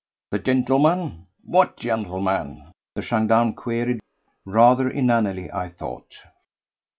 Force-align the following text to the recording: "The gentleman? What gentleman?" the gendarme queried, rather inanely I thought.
"The 0.31 0.39
gentleman? 0.39 1.27
What 1.45 1.77
gentleman?" 1.77 2.71
the 2.95 3.03
gendarme 3.03 3.53
queried, 3.53 3.99
rather 4.47 4.89
inanely 4.89 5.51
I 5.51 5.69
thought. 5.69 6.23